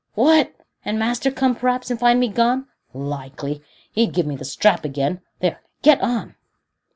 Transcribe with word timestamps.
"What, 0.15 0.55
and 0.83 0.97
master 0.97 1.29
come, 1.29 1.53
p'raps, 1.55 1.91
and 1.91 1.99
find 1.99 2.19
me 2.19 2.27
gone! 2.27 2.65
Likely! 2.91 3.61
he'd 3.91 4.13
give 4.15 4.25
me 4.25 4.35
the 4.35 4.43
strap 4.43 4.83
again. 4.83 5.21
There, 5.41 5.61
get 5.83 6.01
on." 6.01 6.33